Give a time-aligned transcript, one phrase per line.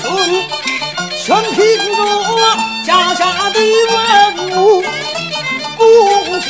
[0.00, 0.08] 顺，
[1.16, 1.56] 全凭
[1.96, 2.00] 着
[2.84, 3.56] 家下的
[3.92, 3.96] 文
[4.56, 4.82] 武
[5.76, 6.48] 公卿。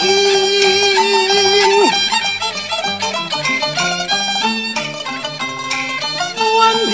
[6.36, 6.52] 关
[6.86, 6.92] 平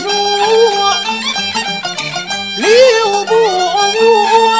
[0.00, 0.04] 说
[2.56, 2.66] 刘
[3.24, 3.32] 伯
[4.46, 4.52] 温，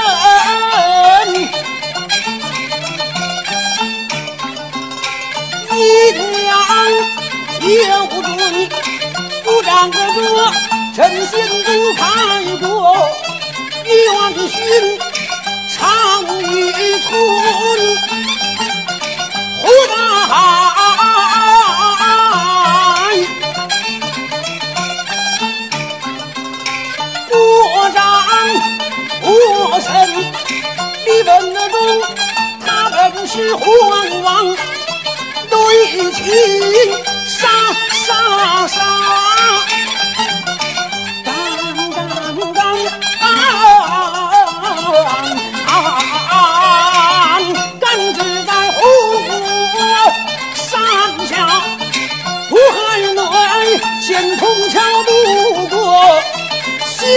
[5.77, 5.79] 阴
[6.45, 6.49] 阳
[7.61, 7.69] 有
[8.23, 8.23] 准，
[9.45, 10.17] 不仗个着
[10.95, 12.05] 陈仙都开
[12.61, 12.97] 过
[13.85, 13.91] 元
[14.49, 14.57] 勋
[15.69, 16.45] 常遇
[17.01, 17.11] 春，
[19.61, 19.95] 胡大
[20.29, 20.33] 海。
[27.33, 27.35] 我
[27.91, 27.99] 长
[29.23, 29.29] 我
[29.81, 29.91] 神，
[31.05, 31.29] 你本
[31.73, 31.75] 中，
[32.65, 33.65] 他本是皇
[34.23, 34.57] 王，
[35.51, 35.59] 对
[36.13, 36.23] 情
[37.27, 37.49] 杀
[38.07, 38.79] 杀杀，
[54.07, 55.99] 先通桥渡过。
[56.85, 57.09] 新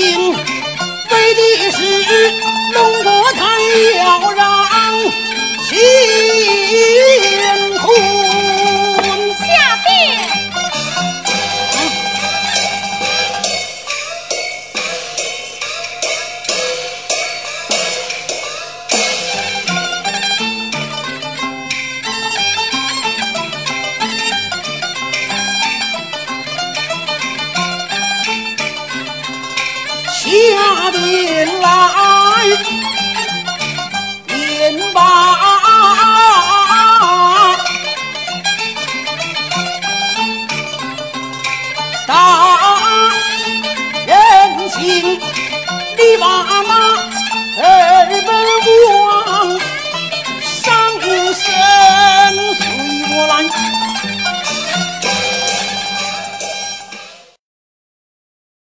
[0.00, 2.30] 为的是
[2.72, 3.42] 龙国太
[3.98, 4.57] 妖娆
[30.28, 30.96] 下的
[31.60, 31.66] 来，
[34.28, 34.96] 引把
[42.06, 42.10] 大
[44.06, 44.12] 人
[44.70, 45.18] 情，
[45.96, 46.77] 你把。